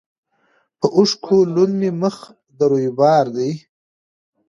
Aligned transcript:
په 0.79 0.87
اوښکو 0.97 1.37
لوند 1.53 1.73
مي 1.79 1.89
مخ 2.01 2.15
د 2.57 2.59
رویبار 2.71 3.25
دی 3.35 3.51